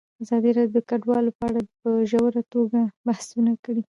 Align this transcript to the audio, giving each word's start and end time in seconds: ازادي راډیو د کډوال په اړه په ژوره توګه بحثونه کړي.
ازادي 0.23 0.49
راډیو 0.57 0.75
د 0.75 0.79
کډوال 0.89 1.25
په 1.39 1.43
اړه 1.49 1.61
په 1.79 1.89
ژوره 2.09 2.41
توګه 2.53 2.79
بحثونه 3.07 3.51
کړي. 3.63 3.83